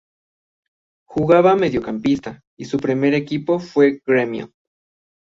Jugaba 1.07 1.53
de 1.53 1.59
mediocampista 1.59 2.41
y 2.57 2.65
su 2.65 2.79
primer 2.79 3.13
equipo 3.13 3.59
fue 3.59 3.87
el 3.89 4.01
Grêmio. 4.03 4.51